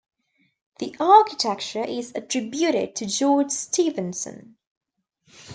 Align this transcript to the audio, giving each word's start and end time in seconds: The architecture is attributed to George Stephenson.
The 0.79 0.95
architecture 0.99 1.83
is 1.83 2.11
attributed 2.15 2.95
to 2.95 3.05
George 3.05 3.51
Stephenson. 3.51 4.57